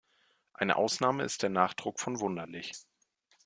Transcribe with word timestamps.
Eine 0.55 0.77
Ausnahme 0.77 1.21
ist 1.25 1.43
der 1.43 1.51
Nachdruck 1.51 1.99
von 1.99 2.21
Wunderlich. 2.21 2.71